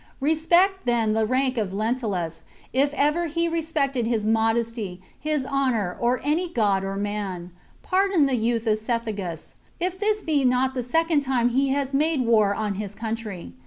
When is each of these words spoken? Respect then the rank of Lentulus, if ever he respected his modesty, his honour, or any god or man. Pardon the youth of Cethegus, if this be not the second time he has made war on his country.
Respect 0.19 0.87
then 0.87 1.13
the 1.13 1.27
rank 1.27 1.59
of 1.59 1.75
Lentulus, 1.75 2.41
if 2.73 2.91
ever 2.95 3.27
he 3.27 3.47
respected 3.47 4.07
his 4.07 4.25
modesty, 4.25 4.99
his 5.19 5.45
honour, 5.45 5.95
or 5.99 6.19
any 6.23 6.49
god 6.49 6.83
or 6.83 6.95
man. 6.95 7.51
Pardon 7.83 8.25
the 8.25 8.33
youth 8.35 8.65
of 8.65 8.79
Cethegus, 8.79 9.53
if 9.79 9.99
this 9.99 10.23
be 10.23 10.43
not 10.43 10.73
the 10.73 10.81
second 10.81 11.21
time 11.21 11.49
he 11.49 11.69
has 11.69 11.93
made 11.93 12.21
war 12.25 12.55
on 12.55 12.73
his 12.81 12.95
country. 12.95 13.53